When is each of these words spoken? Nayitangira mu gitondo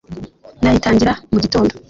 Nayitangira 0.63 1.13
mu 1.31 1.37
gitondo 1.43 1.73